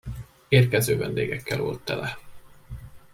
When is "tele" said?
1.85-2.17